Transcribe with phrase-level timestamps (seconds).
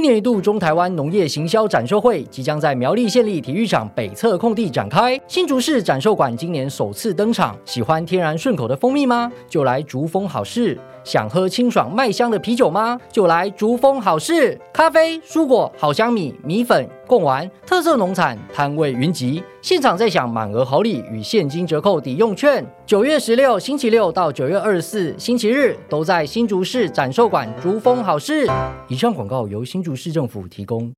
[0.00, 5.20] 一年一度中台湾农业行销展售会即将在苗栗县立体育场北侧空地展开。
[5.28, 7.54] 新竹市展售馆今年首次登场。
[7.66, 9.30] 喜欢天然顺口的蜂蜜吗？
[9.46, 10.78] 就来竹峰好事。
[11.10, 12.96] 想喝清爽麦香的啤酒吗？
[13.10, 14.56] 就来竹峰好事。
[14.72, 22.64] 咖啡、蔬果、好香米、米粉、贡丸，特色农产摊位云集，现场再享满额好礼与现金折扣抵用券。
[22.86, 28.48] 九月十六星期六到九月二十四星期日，都在新竹市展售馆竹峰好事。
[28.86, 30.92] 以上广告由新竹市政府提供。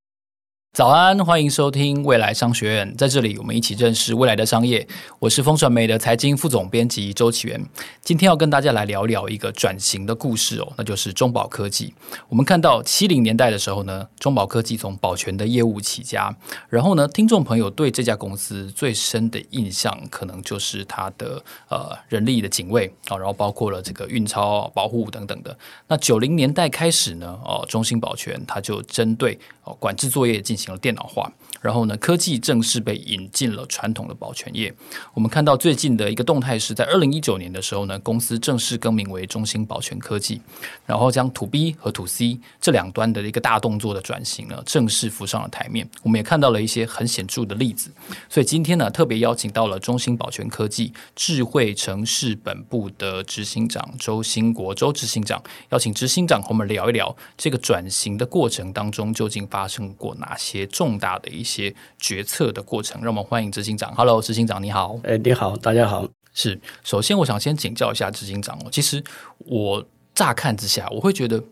[0.74, 4.88] 早安，欢迎收听未来商学院，在这里我们一起认识未来的商业。
[5.18, 7.62] 我是风传媒的财经副总编辑周启源，
[8.00, 11.92] 今天要跟大家来聊聊一个转型的故事哦，那就是中保科技。
[12.26, 16.34] 我们看到七零年代的时候呢，中保科技从保全的业务起家，
[16.70, 25.54] 然后呢，听众朋友对这家公司最深的印象，可能就是它的呃人力的警卫啊，然后包括了这个运钞保护等等的。
[25.88, 30.61] 那九零年代开始呢，哦，中兴保全它就针对哦管制作业进行。
[30.62, 31.32] 进行了电脑化，
[31.62, 34.70] 然后呢，科技正式被引进了传统的保全业。
[35.14, 40.42] 我们看到最近的一个动态是在二零一九年的时候呢，公司正式更名为中兴保全科技，
[40.84, 45.88] 然后将 To B 和 To C 这两端的一个大动作的转型呢，正式浮上了台面。
[46.02, 47.90] 我们也看到了一些很显著的例子。
[48.28, 60.36] 所以今天呢，特别邀请到了中兴保全科技智慧城市本部的执行长周兴国周执行长，邀请执行长和我们聊一聊这个转型的过程当中究竟发生过哪。
[60.42, 61.51] 些重大的一些
[61.98, 63.94] 决策的过程，让我们欢迎执行长。
[63.94, 64.98] Hello，执行长你好。
[65.04, 66.06] 哎，你好，大家好。
[66.32, 68.68] 是，首先我想先请教一下执行长哦。
[68.70, 69.02] 其实
[69.38, 71.42] 我乍看之下，我会觉得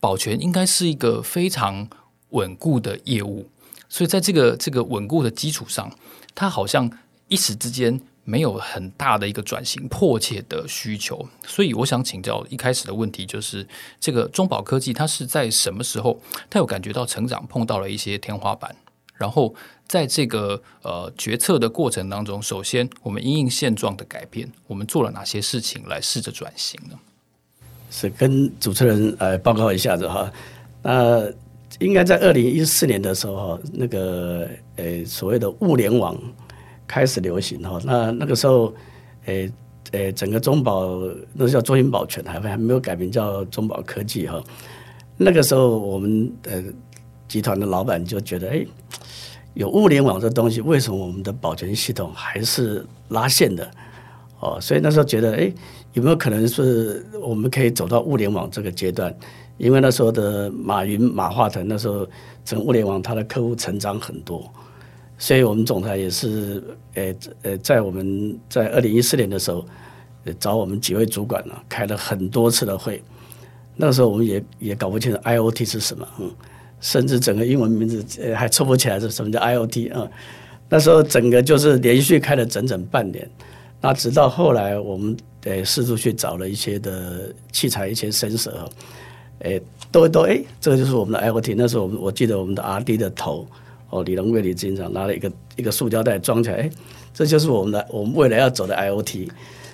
[0.00, 1.88] 保全应该是一个非常
[2.30, 3.48] 稳固的业务，
[3.88, 5.90] 所以在这个这个稳固的基础上，
[6.34, 6.90] 它好像
[7.28, 8.00] 一时之间。
[8.26, 13.68] 没有很大的一个转型迫切的需求，所以我想请教一开始的问题就是，
[14.00, 18.74] 这个中保科技它是在什么时候，它有感觉到成长碰到了一些天花板，
[19.14, 19.54] 然后
[19.86, 26.98] 在这个呃决策的过程当中，首先我们因应现状的改变，我们做了哪些事情来试着转型呢？
[27.90, 30.32] 是跟主持人呃报告一下子哈，
[30.82, 31.26] 那
[31.78, 36.16] 应该在二零一四年的时候哈，那个呃所谓的物联网。
[36.86, 38.72] 开始流行哈，那那个时候，
[39.24, 39.50] 呃
[39.92, 41.00] 呃、整个中保
[41.32, 44.38] 那叫中银保全，还还没有改名叫中保科技哈。
[45.16, 46.62] 那个时候，我们呃
[47.34, 48.68] 集团的老板就觉得，诶、欸，
[49.54, 53.68] 有物联网这东西，为什么我们的保全系统还是拉线的？
[54.38, 55.54] 哦，所以那时候觉得，诶、欸，
[55.94, 59.12] 有没有可能是我们可以走到物联网这个阶段？
[59.58, 62.06] 因为那时候的马云、马化腾那时候
[62.44, 64.48] 整物联网，他的客户成长很多。
[65.18, 66.62] 所以我们总裁也是，
[66.94, 69.66] 呃呃，在我们在二零一四年的时候，
[70.38, 73.02] 找我们几位主管呢，开了很多次的会。
[73.74, 76.30] 那时候我们也也搞不清楚 IOT 是什么，嗯，
[76.84, 80.06] 甚至整个英文名字呃还凑不起来是什么叫 IOT 啊。
[80.68, 83.26] 那时候整个就是连续开了整整半年。
[83.80, 88.50] 那直到后来我们呃四处去找了一些的器材，一些 sensor，
[89.40, 89.58] 哎，
[89.90, 91.54] 都都哎，这个就是我们的 IOT。
[91.56, 93.46] 那时候我们我记得我们的 RD 的头。
[93.88, 96.70] 哦，李龙贵李执行长拿了一个一个塑胶袋装起来，哎，
[97.14, 99.30] 这就是我们的我们未来要走的 IOT。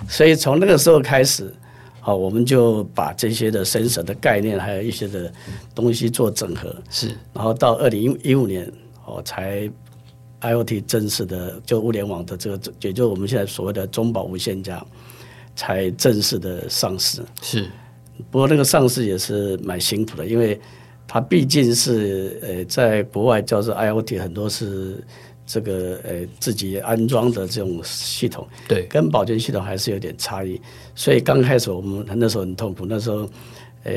[0.07, 1.53] 所以从那个时候开始，
[2.01, 5.31] 好，我们就把这些的 sensor 的概念，还有一些的
[5.73, 6.75] 东西做整合。
[6.89, 8.69] 是，然后到二零一五年，
[9.05, 9.69] 哦，才
[10.41, 14.85] IOT 正式的就物联网的这个，也就是我们现在所谓的中保无限家，
[15.55, 17.21] 才正式的上市。
[17.41, 17.69] 是，
[18.29, 20.59] 不过那个上市也是蛮辛苦的，因为。
[21.13, 25.03] 它毕竟是呃，在国外叫做 IoT，很多是
[25.51, 30.61] 这个呃自己安装的这种系统，对，跟保全系统还是有点差异。
[30.95, 33.29] 所以刚开始我们那时候很痛苦，那时候
[33.83, 33.93] 呃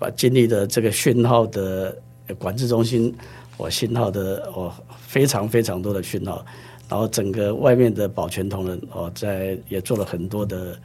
[0.00, 1.96] 把经历的这个讯号的
[2.38, 3.14] 管制中心，
[3.56, 6.44] 我信号的我非常非常多的讯号，
[6.88, 10.76] 然后整个外面的保全同仁哦在也做了很多的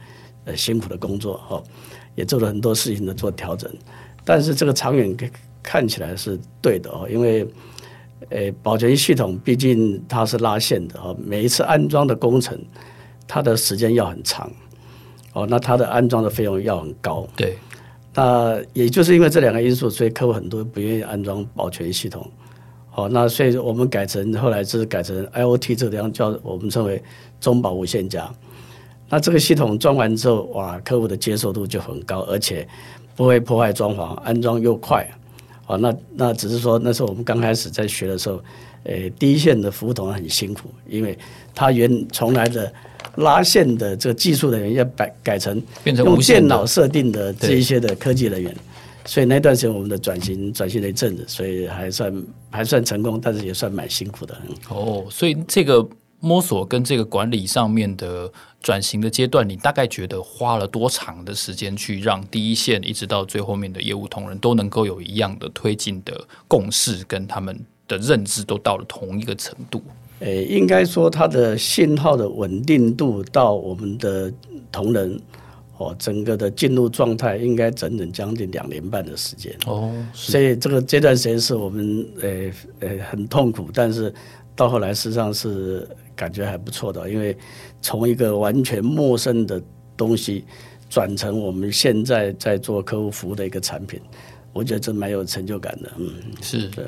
[0.44, 1.64] 呃辛苦的工作哦，
[2.14, 3.68] 也做了很多事情的做调整，
[4.24, 5.16] 但是这个长远。
[5.64, 7.46] 看起来是对的哦，因为，
[8.30, 12.58] 诶，保全系统毕竟它是拉线的哦，每一次安装的工程，
[13.26, 14.50] 它的时间要很长，
[15.32, 17.26] 哦，那它的安装的费用要很高。
[17.36, 17.56] 对，
[18.14, 22.26] 那也就是因为这两个因素，所以客户很多不愿意安装保全系统。
[22.94, 27.02] 哦，那所以我们改成后来就是改成 IOT 这个地方叫我们称为
[27.40, 28.30] 中保无限家。
[29.08, 32.68] 那这个系统装完之后，哇，客户的接受度就很高，而且
[33.16, 35.06] 不会破坏装潢，安装又快。
[35.72, 38.42] 啊，那那只是说那时候我们刚开始在学的时候，
[38.84, 41.18] 呃，第一线的服务同仁很辛苦，因为
[41.54, 42.70] 他原从来的
[43.16, 48.54] 拉线的这个技术人员要改改成变成用电脑设定的这一些的科技人员，
[49.06, 54.36] 所以那段时间我们的转型转型了一阵子，所以还算还算成功，但是也算蛮辛苦的。
[54.68, 55.86] 哦，所以这个
[56.22, 58.32] 摸索跟这个管理上面的
[58.62, 67.58] 转型的阶段，你大概觉得花了多长的时间去让第一线一直到最后面的业务同仁都能够有一样的推进的共识，跟他们
[67.88, 69.82] 的认知都到了同一个程度？
[70.20, 74.32] 诶，应该说它的信号的稳定度到我们的
[74.70, 75.20] 同仁。
[75.78, 82.30] 哦，整个的进入状态应该整整将近两年半的时间哦，所以这个这段时间是我们呃
[82.80, 84.14] 呃很痛苦，但是
[84.54, 85.88] 到后来实际上是
[86.22, 87.36] 感觉还不错的，因为
[87.80, 89.60] 从一个完全陌生的
[89.96, 90.44] 东西
[90.88, 94.00] 转成我们现在在做客户服务的一个产品，
[94.52, 95.90] 我觉得这蛮有成就感的。
[95.96, 96.84] 嗯，是对。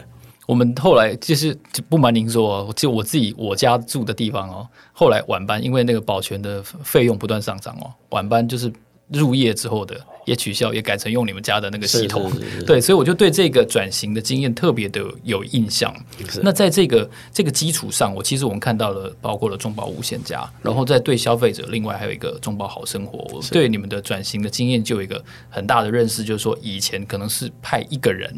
[0.47, 1.57] 我们后来就是
[1.89, 8.73] 不瞒您说，就我自己我家住的地方哦，后来晚班因为那个保全的费用不断上涨哦，晚班就是
[9.09, 12.33] 入夜之后的也取消，也改成用你们家的那个系统。
[12.67, 15.95] 对，所以我就对这个转型的经验特别的有印象。
[16.43, 23.19] 那在这个这个基础上，我其实我们看到了包括了中保无限家，然后在对消费者，另外还有一个中保好生活。
[23.33, 28.35] 我对你们的转型的经验就有一个很大的认识，就是说以前可能是派一个人。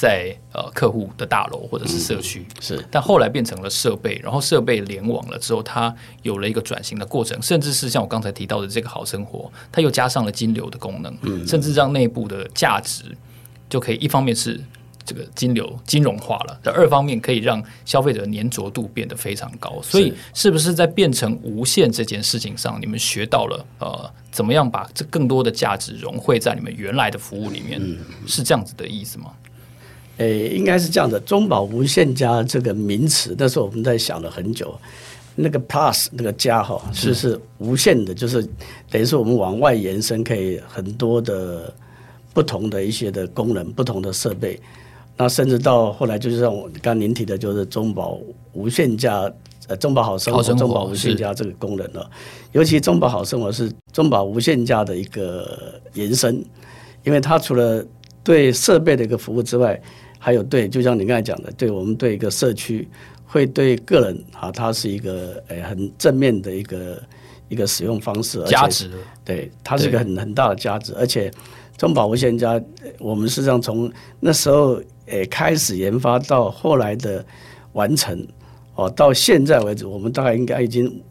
[0.00, 13.14] 在呃客户的大楼或者是社区、嗯、是，但后来变成了设备，然后设备联网了之后，它有了一个转型的过程，甚至是像我刚才提到的这个好生活，它又加上了金流的功能，嗯、甚至让内部的价值
[13.68, 14.58] 就可以一方面是
[15.04, 19.82] 这个金流金融化了，但二方面可以让消费者粘着度变得非常高。
[19.82, 29.30] 所以是不是在变成无限这件事情上，你们学到了呃怎么样把这更多的价值融汇在你们原来的服务里面，嗯、是这样子的意思吗？
[30.20, 31.18] 诶，应该是这样的。
[31.20, 34.78] 中保无限加这个名词，那时候我们在想了很久。
[35.34, 38.46] 那个 plus 那个加哈，是是无限的，就是
[38.90, 41.72] 等于是我们往外延伸，可以很多的
[42.34, 44.60] 不同的一些的功能，不同的设备。
[45.16, 48.18] 那甚至到后来，就是像我刚刚您提的，就是中保
[48.52, 49.32] 无限加，
[49.68, 52.10] 呃，中保好生活，中保无限加这个功能了。
[52.52, 56.44] 尤其中保好生活是中保无限加的一个延伸，
[57.04, 57.82] 因为它除了
[58.22, 59.80] 对设备的一个服务之外，
[60.22, 62.86] 还有对，就像你刚才讲的，对我们对一个社区，
[63.24, 67.02] 会对个人啊，它是一个诶很正面的一个
[67.48, 68.90] 一个使用方式，价值。
[69.24, 70.92] 对，它是一个很很大的价值。
[70.94, 71.32] 而且
[71.78, 72.62] 中保无限家，
[72.98, 73.90] 我们实际上从
[74.20, 77.24] 那时候诶开始研发到后来的
[77.72, 78.22] 完成，
[78.74, 81.02] 哦，到现在为止，我们大概应该已经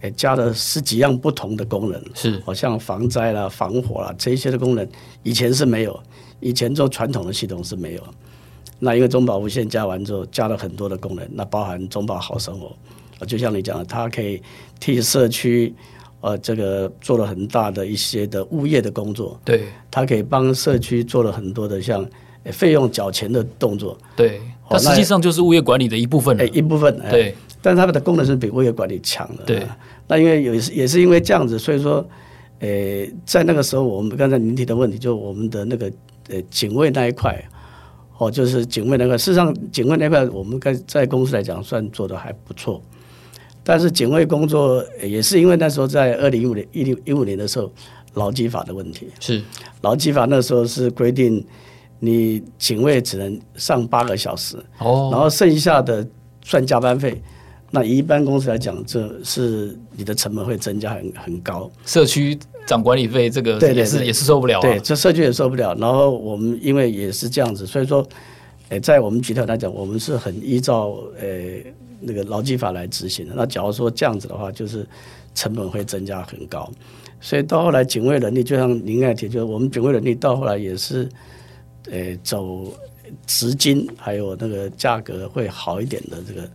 [0.00, 4.84] 诶加了十几样不同的功能，是，好像防灾啦、防火啦这一些的功能，
[5.22, 6.02] 以前是没有，
[6.40, 8.02] 以前做传统的系统是没有。
[8.80, 12.70] 那因为中保无限加完之后，加了很多的功能，那包含中保好生活，
[13.26, 14.40] 就像你讲的，它可以
[14.78, 15.74] 替社区，
[16.20, 22.08] 呃，这个做了很大的一些的物业的工作，对，它可以帮社区做了很多的像
[22.52, 24.40] 费用缴钱的动作，对，
[24.70, 29.66] 它实际上就是物业管理的一部分，哎，一部分，对，但是它们的功能是比物业管理强的，对，
[30.06, 32.08] 那因为有也是因为这样子，所以说，
[32.60, 35.90] 诶，在那个时候，我们刚才您提的问题，就我们的那个
[36.28, 37.44] 呃警卫那一块。
[38.18, 42.82] 哦，就是警卫那块，事实上警卫那块，我们在在公司来讲算做的还不错。
[43.64, 47.70] 但是警卫工作也是因为那时候在二零一五年一零一五年的时候，
[48.14, 49.42] 劳基法的问题是
[49.82, 51.44] 劳基法那时候是规定
[52.00, 56.06] 你警卫只能上八个小时，哦，然后剩下的
[56.42, 57.20] 算加班费。
[57.70, 61.70] 那一般公司来讲，这是你的成本会增加很很高。
[61.84, 64.62] 社区涨管理费，这个也是对对对也是受不了，啊。
[64.62, 65.74] 对，这社区也受不了。
[65.74, 68.06] 然后我们因为也是这样子，所以说，
[68.70, 71.62] 诶，在我们集团来讲，我们是很依照诶
[72.00, 73.34] 那个劳基法来执行的。
[73.36, 74.86] 那假如说这样子的话，就是
[75.34, 76.70] 成本会增加很高。
[77.20, 81.06] 所以到后来，警卫能力就像您刚才提，就是我们警卫能力到后来也是，
[81.90, 82.72] 诶走
[83.26, 86.48] 资金，还有那个价格会好一点的这个。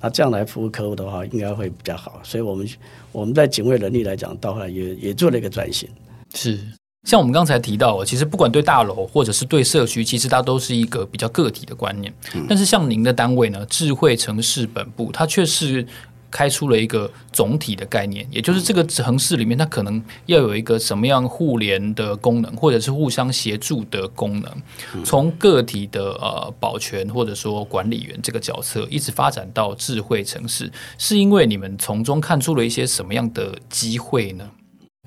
[0.00, 2.20] 那这样来服务客户的话，应该会比较好。
[2.22, 2.68] 所以，我们
[3.12, 5.88] 我们在警卫能力来讲，到后来也也做了一个转型。
[6.34, 6.58] 是，
[7.04, 12.12] 像我们刚才提到，其实不管对大楼或者是对社区，其实它都是一个比较个体的观念。
[12.34, 15.86] 嗯、但是，像您的单位呢，智慧城市本部，它却是。
[16.30, 25.04] 开出了一个总体的概念，也就是这个城市里面，它可能要有一个什么样互联的功能，或者是互相协助的功能。
[25.04, 34.48] 从个体的呃保全或者说管理员这个角色，一直发展到智慧城市，是因为你们从中看出了一些什么样的机会呢？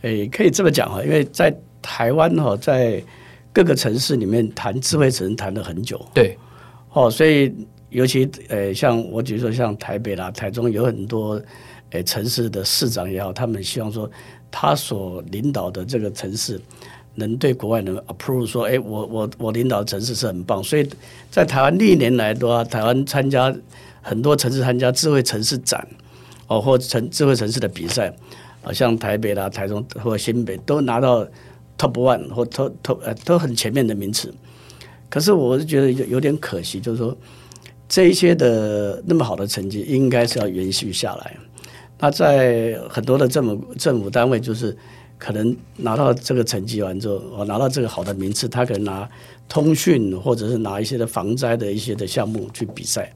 [0.01, 3.01] 诶，可以这么讲哈，因为在台湾哈，在
[3.53, 6.37] 各个城市里面谈智慧城市谈了很久，对，
[6.91, 7.53] 哦，所以。
[7.93, 11.39] 尤其呃，像我比如说像台北啦、台中有很多
[11.91, 14.09] 呃城市的市长也好，他们希望说
[14.51, 16.59] 他所领导的这个城市，
[17.15, 20.89] 能对国外能 approve 说，哎，我我我领导的城市是很棒，所以
[21.29, 23.55] 在台湾历年来的话，台湾参加
[24.01, 25.87] 很多城市参加智慧城市展，
[26.47, 28.11] 哦，或城智慧城市的比赛，
[28.63, 31.23] 啊，像台北啦、台中或新北都拿到
[31.77, 34.33] top one 或 top top 呃都很前面的名次。
[35.09, 37.15] 可是我是觉得有有点可惜，就是说
[37.93, 41.37] 这一些的那么好的成绩，应该是要延续下来。
[41.99, 44.75] 那在很多的政府政府单位，就是。
[45.15, 49.09] 可能拿到这个成绩完之后，我拿到这个好的名次，他可能拿
[49.47, 53.09] 通讯或者是拿一些的防灾的一些的项目去比赛。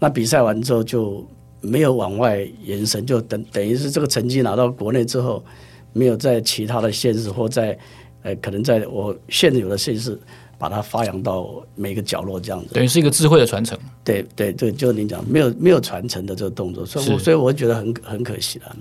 [0.00, 1.24] 那比赛完之后就
[1.60, 5.44] 没有往外延伸，就等等于是这个成绩拿到国内之后，
[5.92, 7.78] 没有在其他的县市或在
[8.22, 10.18] 呃可能在我现有的县市
[10.62, 12.72] 把它发扬到每个角落这样子。
[12.72, 13.76] 等于是一个智慧的传承。
[14.04, 18.76] 对对对，就您讲没有没有传承的这个动作，所以所以我觉得很很可惜了。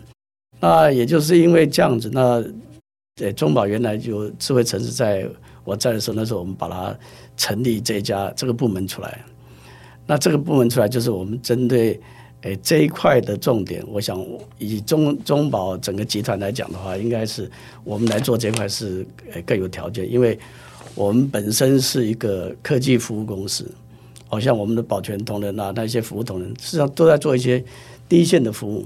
[0.60, 2.44] 那也就是因为这样子，那
[3.16, 5.28] 对中保原来就智慧城市，在
[5.64, 6.96] 我在的时候，那时候我们把它
[7.36, 9.20] 成立这一家这个部门出来。
[10.06, 12.00] 那这个部门出来，就是我们针对
[12.42, 13.84] 诶这一块的重点。
[13.88, 14.24] 我想
[14.60, 17.50] 以中中保整个集团来讲的话，应该是
[17.84, 20.38] 我们来做这块是诶更有条件，因为
[20.96, 23.70] 我们本身是一个科技服务公司，
[24.28, 27.64] 好像我们的保全同仁啊，那些服务同仁，事实上都在做一些
[28.10, 28.86] 第一线的服务。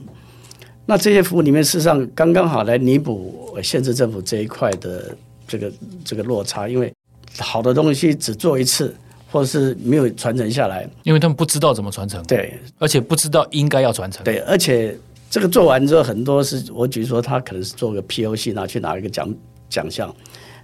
[0.85, 5.71] 那这些服务里面，事实上刚刚好来弥补县市政府这一块的这个
[6.03, 6.93] 这个落差，因为
[7.39, 8.95] 好的东西只做一次，
[9.31, 14.95] 或者是没有传承下来，因为他们不知道怎么传承，对，而且不知道应该要传承，对，而且
[15.27, 19.33] 这个做完之后，很多是我举说他可能是做个 POC 拿去拿一个奖
[19.67, 20.15] 奖项，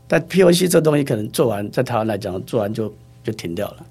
[0.07, 2.93] 但 POC 这东西可能做完在台湾来讲，做完就
[3.23, 3.85] 就停掉了，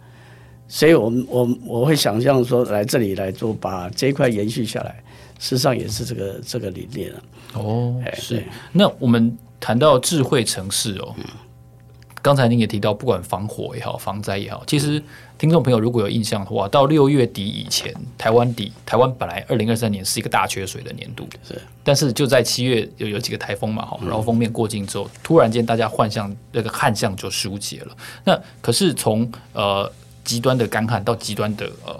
[0.69, 5.03] 所以我们我我会想象说来这里来做，把这一块延续下来。
[5.39, 7.23] 事实上也是这个这个理念啊
[7.55, 8.45] 哦，是。
[8.73, 11.25] 那我们谈到智慧城市哦，嗯、
[12.21, 15.03] 刚才您也提到，不管防火也好，防灾也好，其实
[15.41, 21.59] 听众朋友如果有印象的话，到六月底以前，台湾底台湾本来二零二三年是一个大缺水的年度，是。
[21.83, 27.97] 但是就在七月有有几个台风嘛，哈，然后封面过境之后，突然间大家幻象那个旱象就疏解了。
[28.23, 29.91] 那可是从呃
[30.23, 31.99] 极端的干旱到极端的呃。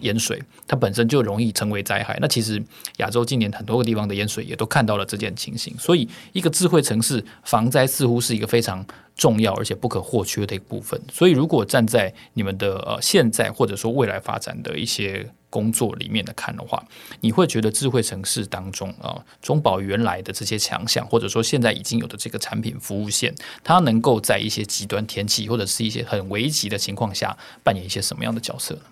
[0.00, 2.18] 淹水，它本身就容易成为灾害。
[2.20, 2.62] 那其实
[2.98, 5.74] 亚洲今年很多个地方的淹水也都看到了这件情形。
[5.78, 8.84] 所以，一个智慧城市防灾似乎是一个非常
[9.16, 11.00] 重要而且不可或缺的一部分。
[11.12, 16.82] 所以，如果站在你们的呃现在或者说未来发展的一些工作里面来看的话，
[17.20, 28.82] 你会觉得智慧城市当中啊，中保原来的这些强项，或者说现在已经有的这个产品服务线，它能够在一些极端天气或者是一些很危急的情况下扮演一些什么样的角色呢？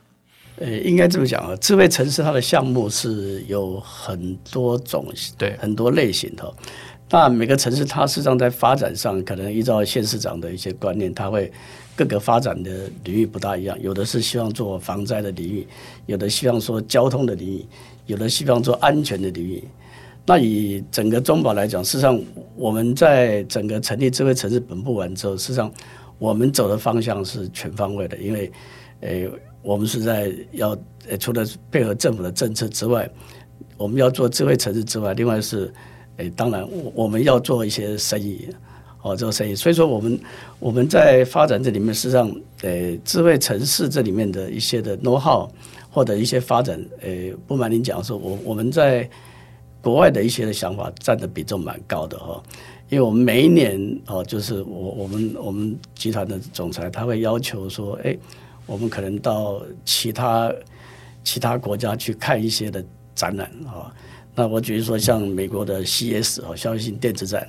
[0.59, 6.51] 呃，应该这么讲啊，智慧城市它的项目是有很多种，对，很多类型的。
[7.11, 11.53] 那每个城市它实际上在发展上，可能依照县市长的一些观念，它会
[11.95, 13.79] 各个发展的领域不大一样。
[13.83, 15.69] 有的是希望做防灾的领域，
[16.07, 17.67] 有的希望说交通的领域，
[18.07, 19.63] 有的希望做安全的领域。
[20.25, 22.19] 那以整个中保来讲，事实上
[22.57, 25.71] 我们在整个成立智慧城市本部完之后，事实上
[26.19, 28.51] 我们走的方向是全方位的，因为，
[29.03, 29.31] 诶。
[29.67, 33.11] 我们是在要呃，除了配合政府的政策之外，
[33.77, 35.73] 我们要做智慧城市之外，另外是，
[36.19, 38.47] 诶，当然我我们要做一些生意，
[39.03, 39.57] 哦，做生意。
[39.57, 40.21] 所以说，我们
[40.61, 42.33] 我们在发展这里面，实际上，
[42.63, 45.51] 诶，智慧城市这里面的一些的 know how
[45.91, 49.11] 或者一些发展，诶，不瞒您讲说，我我们在
[49.83, 52.41] 国外的一些的想法占的比重蛮高的哈，
[52.89, 58.17] 因为我们每一年哦，就是我我们我们集团的总裁他会要求说，诶。
[58.67, 60.53] 我们可能到其他
[61.23, 63.95] 其他国家去看一些的展览啊，
[64.35, 67.49] 那我举例说，像美国的 CES 哦，消费性电子展，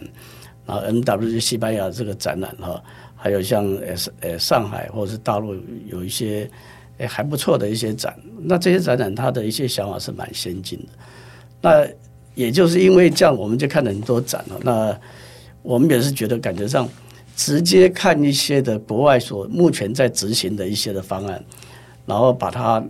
[0.66, 2.82] 然后 MW 西班牙这个展览哈，
[3.16, 5.56] 还有像呃呃上海或者是大陆
[5.88, 6.50] 有一些
[7.08, 10.86] 还不错的一些展，那这些展览它的一些想法是蛮先进的。
[11.62, 11.88] 那
[12.36, 14.60] 也就是因为这样，我们就看了很多展了。
[14.64, 15.00] 那
[15.62, 16.88] 我们也是觉得感觉上。
[17.38, 21.42] 直接看一些的国外所目前在执行的一些的方案，
[22.04, 22.84] 然后把它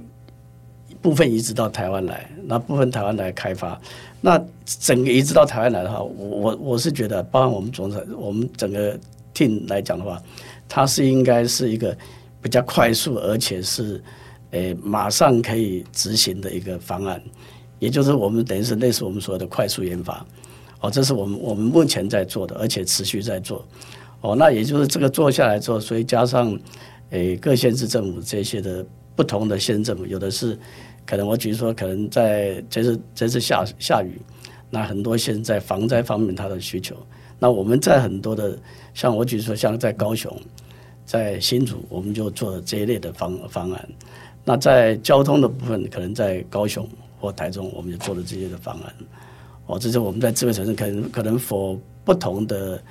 [1.02, 3.80] 部分移植到台湾来，那部分台湾来开发，
[4.22, 8.98] 那整个移植到台湾来的话，我我我是觉得，包含我们总裁，我们整个
[9.36, 10.24] team 来讲的话，
[10.70, 11.96] 它是应该是一个
[12.42, 14.02] 比较快速，而且是
[14.52, 17.22] 诶马上可以执行的一个方案，
[17.80, 20.26] 也就是我们等于是类似我们所谓的快速研发，
[20.80, 23.62] 哦，这是我们我们目前在做的，而且持续在做。
[24.28, 26.58] 哦，那也就是这个做下来之后，所以加上，
[27.12, 30.60] 诶、各县市政府这些的不同的县政府，有的是
[31.06, 34.20] 可能我举说，可能在这次这次下下雨，
[34.70, 36.94] 那很多县在防灾方面它的需求，
[37.40, 38.58] 那我们在很多的，
[38.94, 40.36] 像我举说，像在高雄，
[41.06, 43.90] 在新竹，我们就做了这一类的方方案。
[44.44, 46.86] 那在交通的部分，可能在高雄
[47.18, 48.94] 或台中，我们就做了这些的方案。
[49.68, 52.82] 哦，这是我们在智慧城市可能可能否不同的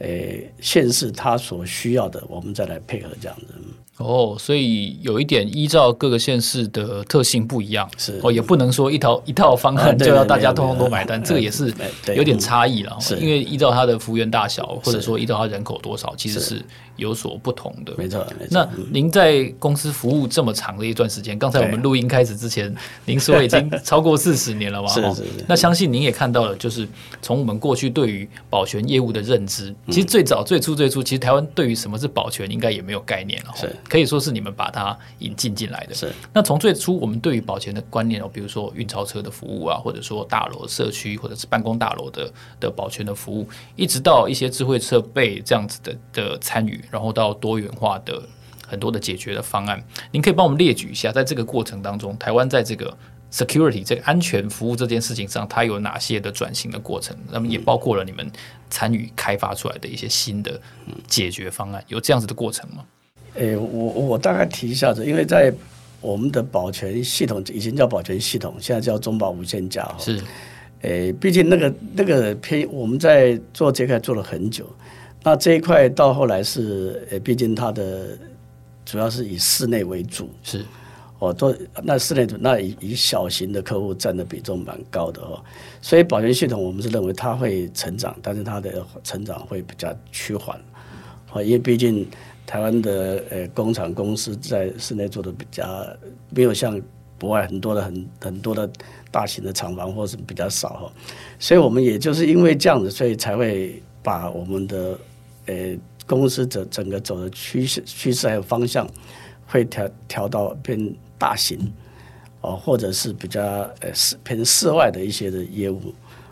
[0.00, 3.54] 诶县市，它所需要的，我们再来配合这样子。
[4.00, 11.72] 哦，所以有一点依照各个县市的特性不一样，是哦，也不能说一套一套方案就要大家通通都买单，这个也是
[12.14, 12.98] 有点差异了。
[13.20, 16.62] 因为依照它的幅员大小，或者说依照它人口多少，其实是
[16.96, 17.92] 有所不同的。
[17.96, 18.50] 没错，没错。
[18.50, 24.88] 那您在公司服务这么长的一段时间，刚才我们录音开始之前， 您说已经超过四十年了嘛？
[24.92, 25.44] 是是是。
[25.46, 26.88] 那相信您也看到了，就是
[27.20, 33.50] 从我们过去对于保全业务的认知，其实最早最初最初，其实台湾对于什么是保全应该也没有概念了。
[33.56, 33.74] 是。
[33.90, 35.94] 可以说是你们把它引进进来的。
[35.94, 36.10] 是。
[36.32, 48.22] 那从最初我们对于保全的观念哦，比如说运钞车的服务啊，或者说大楼社区或者是办公大楼的的保全的服务，一直到一些智慧设备这样子的的参与，然后到多元化的
[48.64, 52.96] 很多的解决的方案，您可以帮我们列举一下，在这个过程当中，台湾在这个
[53.32, 57.16] security 这个安全服务这件事情上，它有哪些的转型的过程？
[57.32, 58.30] 那么也包括了你们
[58.68, 60.60] 参与开发出来的一些新的
[61.08, 62.84] 解决方案，有这样子的过程吗？
[63.34, 65.52] 诶、欸，我我大概提一下子，因为在
[66.00, 69.88] 我们的保全系统以前叫保全系统，现在叫中保无限家。
[69.98, 70.16] 是，
[70.82, 74.66] 诶、欸，毕竟那个那个偏我们在做这块做了很久，
[75.22, 78.18] 那这一块到后来是诶，毕竟它的
[78.84, 80.64] 主要是以室内为主，是
[81.20, 85.40] 哦，都那室内那以以小型的客户占的比重蛮高的哦，
[85.80, 90.60] 所以保全系统我们是认为它会成长，但是它的成长会比较趋缓，
[91.32, 92.04] 哦，因为毕竟。
[92.50, 95.86] 台湾的呃工厂公司在室内做的比较
[96.30, 96.82] 没有像
[97.16, 98.68] 国外很多的很很多的
[99.12, 100.92] 大型的厂房或是比较少哈，
[101.38, 104.98] 所以我们也就是因为这样子，所以才会把我们的
[105.46, 105.54] 呃
[106.08, 108.84] 公司整整个走的趋势趋势还有方向
[109.46, 111.56] 会调调到偏大型
[112.40, 113.40] 哦，或者是比较
[113.78, 115.80] 呃室偏室外的一些的业务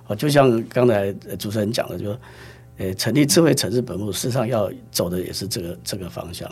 [0.09, 2.12] 哦，就像刚才主持人讲的就。
[2.79, 6.49] 诶，成立智慧城市本部，事实上要走的也是这个这个方向。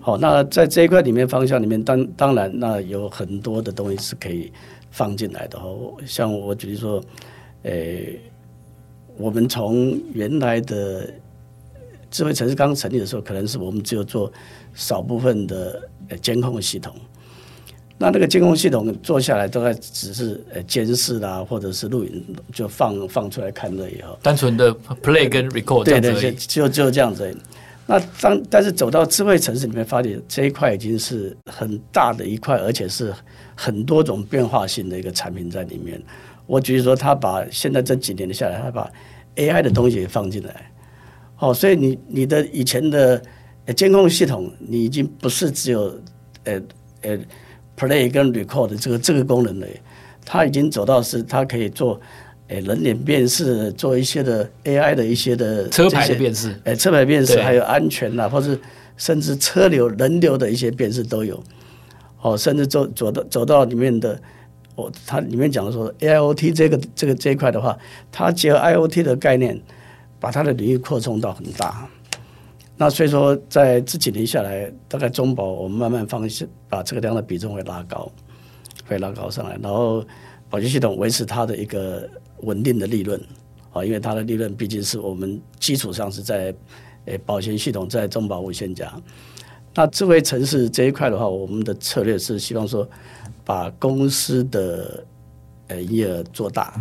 [0.00, 4.50] 好，那在这一块里面方向里面，当当然那有很多的东西是可以
[4.90, 5.92] 放进来的哦。
[6.06, 7.02] 像我举例说，
[7.64, 8.18] 诶，
[9.18, 11.12] 我们从原来的
[12.10, 14.32] 智慧城市刚成立的时候，可能是我们只有做
[14.74, 15.86] 少部分的
[16.22, 16.94] 监控系统。
[18.02, 27.36] 那那个监控系统做下来，大概只是呃监视啦，或者是录影，就放放出来看了以后，单纯的 play 跟 record 对对，对，就就这样子。
[27.84, 33.12] 那当但是走到智慧城市里面，发现这一块已经是很大的一块，而且是
[33.54, 36.02] 很多种变化性的一个产品在里面。
[36.46, 38.90] 我举例说，他把现在这几年下来，他把
[39.36, 40.72] AI 的东西也放进来。
[41.38, 43.22] 哦，所以你你的以前的
[43.76, 45.94] 监控系统，你已经不是只有
[46.44, 46.58] 呃
[47.02, 47.18] 呃。
[47.80, 49.66] Play 跟 Record 的这个这个功能呢，
[50.26, 51.98] 它已经走到是它可以做
[52.48, 58.58] 诶人脸辨识，做一些的 AI 的一些的车牌的辨识，诶车牌辨识，还有安全呐，或是
[58.98, 61.42] 甚至车流人流的一些辨识都有。
[62.20, 64.20] 哦，甚至走走到走到里面的，
[64.74, 67.78] 哦，它里面讲的说 AIoT 这个这个这一块的话，
[68.12, 69.58] 它结合 IoT 的概念，
[70.20, 71.88] 把它的领域扩充到很大。
[72.80, 76.26] 那所以说，在这几年下来，大概中保我们慢慢放
[76.66, 78.10] 把这个量的比重会拉高，
[78.86, 80.02] 会拉高上来，然后
[80.48, 82.08] 保全系统维持它的一个
[82.40, 83.20] 稳定的利润
[83.70, 86.54] 啊，因为它的利润毕竟是我们基础上是在
[87.04, 88.90] 诶保全系统在中保无限家。
[89.74, 92.88] 那智慧城市这一块的话，我们的策略是希望说
[93.44, 95.04] 把公司的
[95.66, 96.80] 呃营业额做大，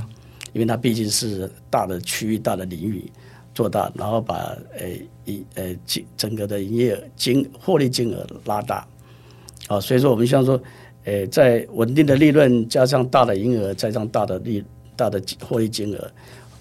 [0.54, 3.12] 因为它毕竟是大的区域、大的领域。
[3.60, 4.88] 做大，然后把呃
[5.26, 8.88] 一呃整整个的营业金获利金额拉大，
[9.67, 10.58] 啊，所以说我们希望说，
[11.04, 14.63] 呃在稳定的利润加上大的营业额，再加上大的利
[14.95, 16.10] 大的获利金额，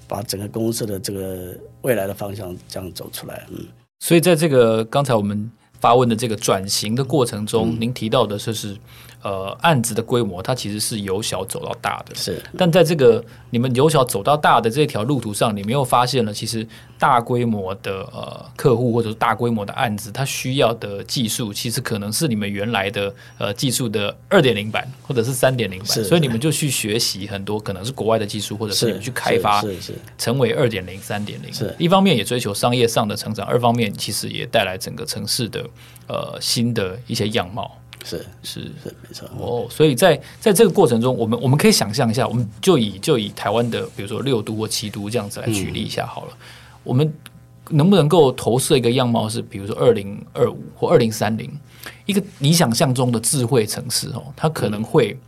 [0.09, 3.47] 把整个公司的这个未来的方向这样走出来。
[3.53, 3.65] 嗯，
[4.01, 8.77] 所以在这个刚才我们发问的这个转型的过程中，嗯、您提到的就是。
[9.23, 12.41] 呃，案子的规模它其实是由小走到大的，是。
[12.57, 16.67] 但在这个你们由小走到大的这条路途上，你没有发现了，其实
[16.99, 31.53] 大规模的呃客户或者是大规模的案子，它需要的技术其实可能是你们原来的呃技术的二点零版或者是三点零版，所以你们就去学习很多可能是国外的技术，或者是你们去开发，是是，成为二点零、三点零。
[31.53, 31.75] 是。
[31.77, 35.67] 一方面也追求商业上的成长，二方面其实也带来整个城市的
[36.07, 37.77] 呃新的一些样貌。
[38.05, 38.61] 是是。
[38.83, 39.29] 是没错。
[39.39, 46.29] 哦，所以在在这个过程中，我们我们可以想象一下，我们就以就以台湾的比如说六都或七都这样子来举例一下好了。
[46.33, 46.47] 嗯、
[46.85, 47.13] 我们
[47.71, 51.51] 能不能够投射一个样貌是，比如说二零二五或二零三零，
[52.07, 55.19] 一个你想象中的智慧城市哦，它可能会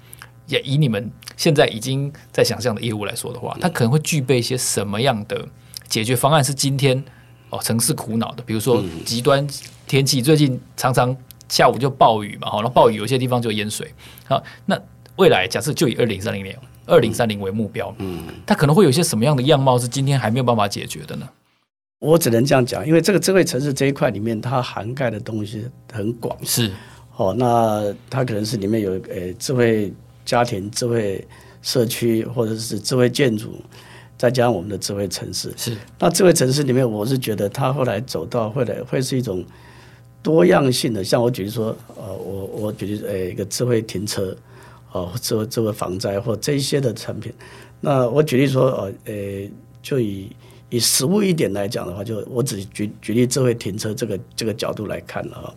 [0.46, 5.46] 也以你们现在已经在想象的业务来说的话，它可能会具备一些什么样的
[5.88, 6.42] 解决方案？
[6.42, 7.04] 是今天
[7.50, 9.46] 哦城市苦恼的，比如说极端
[9.86, 11.14] 天气，最近常常
[11.50, 13.92] 下午就暴雨嘛，哈，那暴雨有些地方就淹水。
[14.24, 14.80] 好，那
[15.16, 16.58] 未来假设就以二零三零年。
[16.86, 21.28] 二零三零为目标，嗯，它可能会有些什么样的样貌是今天还没有办法解决的呢？
[22.00, 26.68] 我只能这样讲，因为这个智慧城市这一块里面，它涵盖的东西很广，是
[27.16, 29.92] 哦，那它可能是里面有诶智慧
[30.24, 31.24] 家庭、智慧
[31.62, 33.54] 社区，或者是智慧建筑，
[34.18, 35.76] 再加上我们的智慧城市，是。
[35.96, 39.44] 那智慧城市里面，我是觉得它后来走到会来会是一种
[40.22, 44.36] 多样性的，像我举例说，呃，我我举例呃一个智慧停车。
[44.92, 47.32] 哦，智慧智慧防灾或这一些的产品，
[47.80, 49.48] 那我举例说，呃，呃，
[49.80, 50.28] 就以
[50.68, 55.54] 以实物一点来讲的话，就我只举举例智慧停车这个这个角度来看了啊，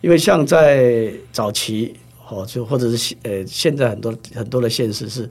[0.00, 1.94] 因为像在早期，
[2.26, 5.28] 哦，就或者是呃，现在很多很多的现实是，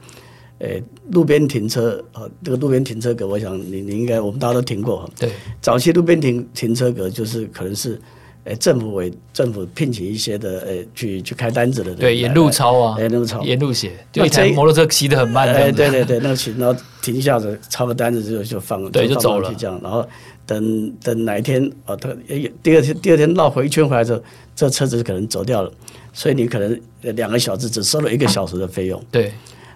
[0.59, 7.99] 诶，路边停车啊，这个路边停车格，我想你你应该我们大家都听过哈，对，早期路边停停车格就是可能是。
[8.45, 20.05] 诶，政府为政府聘请一些的诶，去去开单子的人，对，沿路抄啊，沿路抄，沿路写，就一台摩托车骑得很慢，哎，对对对，那个骑，然后停下子抄个单子之后就放，对，就走了，这样，然后
[20.45, 22.13] 等等哪一天啊，他
[22.61, 24.21] 第二天第二天绕回一圈回来之后，
[24.53, 25.71] 这车子可能走掉了，
[26.11, 26.77] 所以你可能
[27.15, 29.31] 两个小时只收了一个小时的费用，对。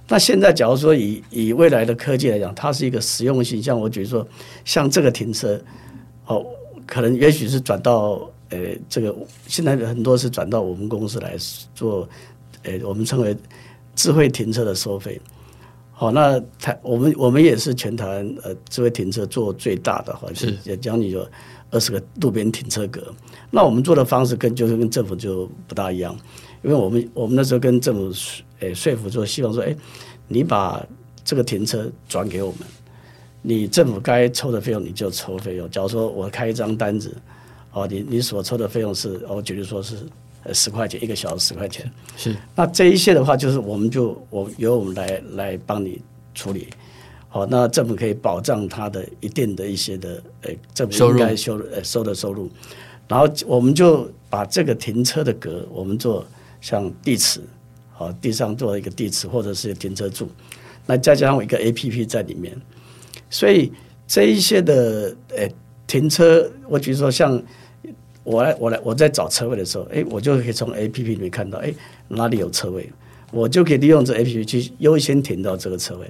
[0.10, 4.28] 那现在假如说以以未来的科技来讲，它是一个实用性，像我举说，
[4.66, 5.58] 像这个停车，
[6.26, 6.46] 哦，
[6.86, 8.30] 可能也许是转到。
[8.50, 8.58] 呃，
[8.88, 9.14] 这个
[9.48, 11.36] 现在很多是转到我们公司来
[11.76, 12.08] 做，
[12.64, 13.36] 呃，我们称为
[13.94, 15.20] 智慧停车的收费。
[15.92, 21.28] 好，那台我们我们也是全台湾呃智慧停车做最大的，好像也将近有
[21.72, 23.14] 二十个路边停车格。
[23.52, 26.16] 那我们做的方式跟就是跟政府就不大一样，
[26.62, 28.18] 因为我们我们那时候跟政府
[28.60, 29.76] 呃说服说，希望说，哎，
[30.28, 30.86] 你把
[31.26, 32.60] 这个停车转给我们，
[33.42, 35.70] 你政府该抽的费用你就抽费用。
[35.70, 37.14] 假如说我开一张单子。
[37.78, 39.98] 哦，你你所抽的费用是，我举例说是
[40.42, 42.36] 呃十块钱一个小时十块钱，是。
[42.56, 46.02] 那这一些的话，就是我们就我由我们来来帮你
[46.34, 46.70] 处理。
[47.30, 52.50] 好，那政府可以保障他的一定的一些的呃政府应该收呃收的收入。
[53.08, 56.26] 然后我们就把这个停车的格，我们做
[56.60, 57.42] 像地池，
[57.94, 60.28] 好，地上做一个地池或者是停车柱，
[60.88, 62.60] 那再加上一个 APP 在里面，
[63.30, 63.72] 所以
[64.08, 65.48] 这一些的呃。
[65.90, 67.42] 停车，我比如说像
[68.28, 71.74] 我来，我来，我在找车位的时候，哎，我就可以从 A P P 里面看到，哎，
[72.10, 72.92] 哪里有车位，
[73.32, 76.06] 我就可以利用这 A P P 去优先停到这个车位。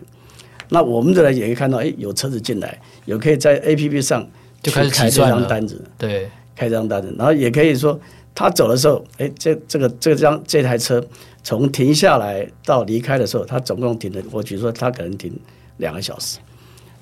[0.69, 4.27] 那我们的人也可以看到，哎，有车子进来，有可以在 A P P 上
[4.63, 7.99] 就开始开这张单子，对，开这张单子，然后也可以说
[8.33, 11.05] 他走的时候，哎，这这个这张这台车
[11.43, 15.31] 从停下来到离开的时候，他总共停了，我比如说他可能停
[15.77, 16.39] 两个小时。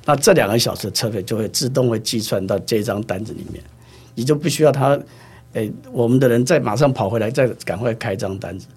[0.06, 3.63] 那这两个小时的车费就会自动会计算到这张单子里面，
[4.15, 4.99] 你就不需要他，
[5.54, 8.67] 诶，我们的人再马上跑回来再赶快开张单子。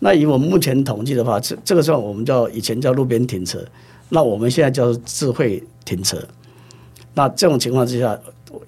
[0.00, 3.64] 那以我们目前统计的话，这这个时候我们叫以前叫路边停车，
[4.08, 6.22] 那我们现在叫智慧停车。
[7.14, 8.18] 那这种情况之下，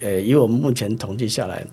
[0.00, 1.64] 诶，以我们目前统计下来，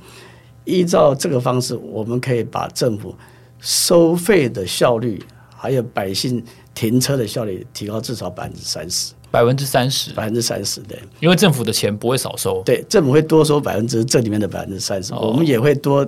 [0.63, 3.15] 依照这个方式，我们可以把政府
[3.59, 5.21] 收费的效率，
[5.55, 6.43] 还有百姓
[6.75, 9.13] 停车的效率提高至少百分之三十。
[9.31, 16.07] 百分之三十，百分之三十，对，因为政府的钱不会少收，对，政府会多收百分之这里面的百分之三十，我们也会多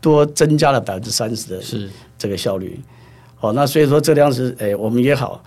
[0.00, 1.88] 多增加了百分之三十的是。
[2.20, 2.76] 这个效率，
[3.36, 5.40] 好，那所以说这样子，哎，我们也好，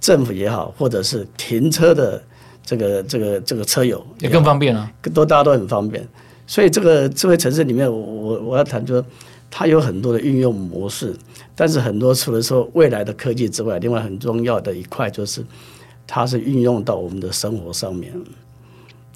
[0.00, 2.20] 政府也好，或者是停车的
[2.64, 6.04] 这个这个这个车友也更方便了，更多大家都很方便，
[6.44, 9.04] 所以这个智慧城市里面，我我我要谈就是
[9.48, 11.14] 它有很多的运用模式，
[11.54, 15.44] 但是很多除了说未来的科技之外，另外很重要的一块就是。
[16.06, 18.12] 它是运用到我们的生活上面，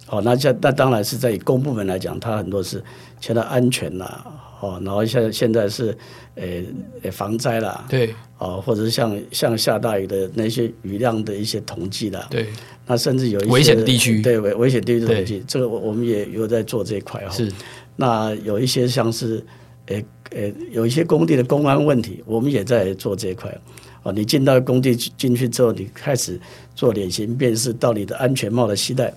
[0.08, 2.82] 哦，那这那当然是在公部门来讲，它很多是
[3.20, 4.26] 现在安全啦，
[4.60, 5.96] 哦，然后现现在是
[6.34, 12.48] 呃防灾啦，对，哦，或者是像像下大雨的那些雨量的一些统计啦，对，
[12.86, 17.52] 那甚至有一些危险地区，对危危险地区的统计，这个我我们也有在做这一块哈，是，
[17.94, 19.44] 那有一些像是
[19.86, 23.56] 呃呃有一些工地的公安问题，我们也在做这一块。
[24.02, 26.40] 哦，你进到工地进去之后，你开始
[26.74, 29.12] 做脸型辨识，到你的安全帽的系带。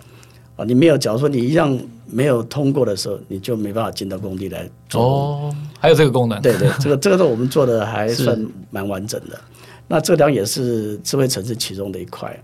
[0.56, 5.02] 啊，你没有，假如说你一样没有通过的时候，你就没办法进到工地来做。
[5.02, 6.40] 哦，还有这个功能？
[6.42, 9.40] 对对，这个 这个是我们做的还算蛮完整的。
[9.88, 12.40] 那这两也是智慧城市其中的一块。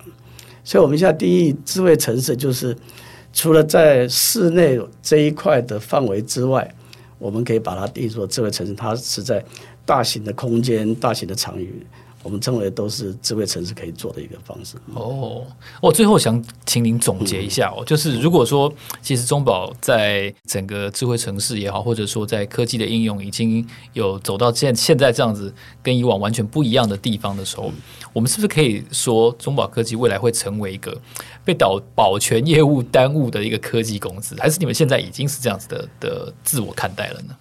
[0.64, 2.76] 所以，我们现在定义智慧城市就是
[3.32, 6.68] 除了在室内这一块的范围之外，
[7.20, 9.44] 我们可以把它定义做智慧城市，它是在
[9.86, 11.86] 大型的空间、大型的场域。
[12.22, 14.76] 我们称为都是智慧城市可以做的一个方式。
[14.94, 15.46] 哦，
[15.82, 27.72] 我最后想请您总结一下哦，就是如果说其实中保在整个智慧城市也好，或者说在科技的应用已经有走到现现在这样子跟以往完全不一样的地方的时候，
[28.12, 30.96] 我们是不是可以说中保科技未来会成为一个
[31.46, 34.36] 被导保全业务耽误的一个科技公司？
[34.40, 37.36] 还是你们现在已经是这样子的的自我看待了呢？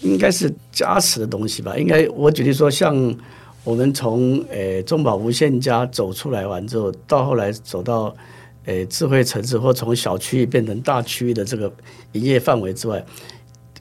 [0.00, 1.76] 应该是加持的东西吧。
[1.76, 3.14] 应该我举例说像。
[3.64, 8.14] 我们从诶中保无限家走出来完之后，到后来走到
[8.64, 11.72] 诶智慧城市，或从小区域变成大区域的这个
[12.12, 13.04] 营业范围之外，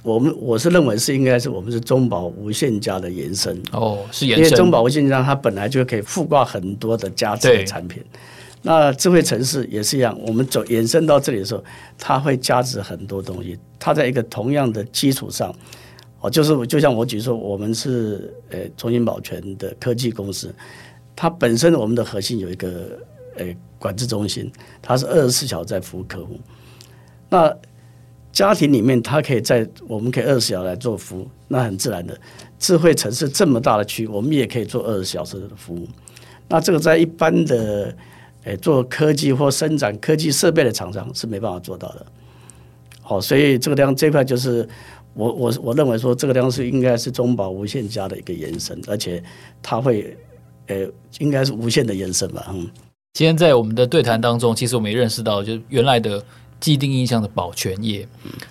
[0.03, 3.59] 我们我是认为是应该是我们是中保无限家的延伸。
[3.71, 8.03] 哦，是延伸，因为中保无限家它本来就可以覆盖很多的加值的产品，
[8.61, 11.63] 那智慧城市也是一样，我们走延伸到这里的时候，
[11.97, 15.51] 它会加值很多东西，它在一个同样的基础上。
[16.21, 20.53] 哦，就是就像我举说，我们是呃中兴保全的科技公司，
[21.15, 22.99] 它本身我们的核心有一个
[23.37, 23.45] 呃
[23.79, 24.51] 管制中心，
[24.83, 26.39] 它是二十四小时在服务客户。
[27.27, 27.51] 那
[28.31, 32.15] 家庭里面，它可以在我们可以二十四小时来做服务，那很自然的。
[32.59, 35.87] 智慧城市这么大的区，我们也可以做二十四小时的服务。
[36.47, 37.95] 那这个在一般的
[38.43, 42.05] 呃做科技或生产科技设备的厂商是没办法做到的。
[43.01, 44.69] 好，所以这个地方这块就是。
[45.13, 49.23] 我我我认为说这个地方是应该是中保无限加的一个延伸，而且
[49.61, 50.17] 它会
[50.67, 50.87] 呃
[51.19, 52.47] 应该是无限的延伸吧。
[52.53, 52.69] 嗯，
[53.13, 56.23] 今天在我们的对谈当中，其实我们也认识到，就是原来的
[56.59, 58.07] 既定印象的保全业，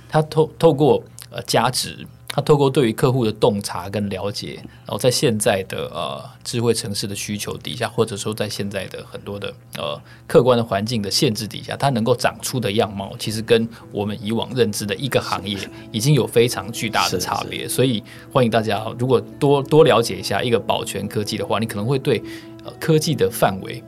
[0.09, 2.07] 它透透过呃加值。
[2.33, 15.59] 他透过对于客户的洞察跟了解，然后在现在的呃智慧城市的需求底下，或者说在现在的很多的呃客观的环境的限制底下，它能够长出的样貌，其实跟我们以往认知的一个行业
[15.90, 17.66] 已经有非常巨大的差别。
[17.69, 18.01] 所以
[18.33, 22.23] 欢迎大家，如果多多了解一下一个保全科技的话，你可能会对
[22.64, 23.83] 呃科技的范围。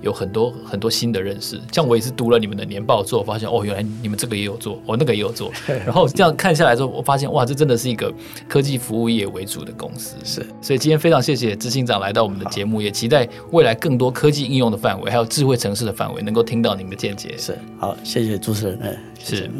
[0.00, 8.12] 有很多很多新的认识，像我也是读了你们的年报之后，发现哦，原来你们这个也有做，我、哦、那个也有做， 然后这样看下来之后，我发现哇，这真的是一个
[8.48, 10.16] 科技服务业为主的公司。
[10.24, 17.34] 是，所以今天非常谢谢执行长来到我们的节目，也期待未来更多科技应用的范围，还有智慧城市的范围，能够听到你们的见解。
[17.36, 19.50] 是，好，谢谢主持人，嗯，是，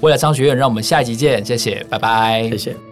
[0.00, 2.91] 未来商学院，让我们下一集见，谢谢，拜拜，谢谢。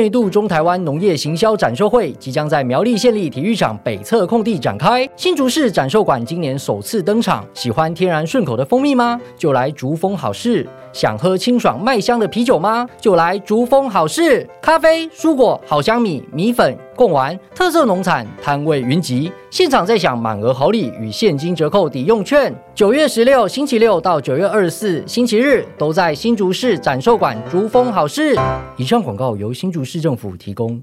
[0.00, 5.06] 一年度中台湾农业行销展售会即将在苗栗县立体育场北侧空地展开。
[5.14, 7.44] 新竹市展售馆今年首次登场。
[7.52, 9.20] 喜欢天然顺口的蜂蜜吗？
[9.36, 10.66] 就来竹峰好事。
[10.90, 12.88] 想喝清爽麦香的啤酒吗？
[12.98, 14.48] 就来竹峰好事。
[14.62, 19.32] 咖啡、蔬果、好香米、米粉贡丸，特色农产摊位云集。
[19.50, 22.54] 现场再享满额好礼与现金折扣抵用券。
[22.74, 28.36] 九月十六星期六到九月二十四星期日，都在新竹市展售馆竹风好事。
[28.76, 30.78] 以上广告由新竹市政府提供。